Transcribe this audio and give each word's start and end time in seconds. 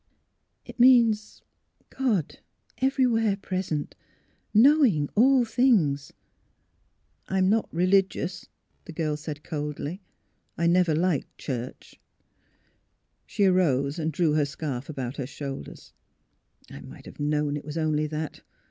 "It 0.65 0.79
means— 0.79 1.43
God, 1.91 2.39
everywhere 2.79 3.37
present, 3.37 3.93
knowing 4.51 5.09
all 5.13 5.45
things" 5.45 6.11
"I'm 7.29 7.49
not 7.49 7.71
religious," 7.71 8.47
the 8.85 8.93
girl 8.93 9.15
said, 9.15 9.43
coldly." 9.43 10.01
I 10.57 10.65
never 10.65 10.95
liked 10.95 11.37
church." 11.37 11.93
AT 11.93 11.99
THE 11.99 13.27
PAESONAGE 13.27 13.37
233 13.37 13.43
She 13.45 13.45
arose, 13.45 13.99
and 13.99 14.11
drew 14.11 14.33
her 14.33 14.45
scarf 14.45 14.89
about 14.89 15.17
her 15.17 15.27
shoulders." 15.27 15.93
I 16.71 16.81
might 16.81 17.05
have 17.05 17.19
known 17.19 17.55
it 17.55 17.63
was 17.63 17.77
only 17.77 18.07
that. 18.07 18.41